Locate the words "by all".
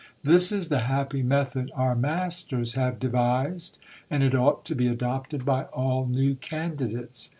5.45-6.07